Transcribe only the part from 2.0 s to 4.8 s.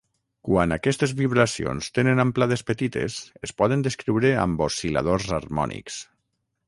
amplades petites es poden descriure amb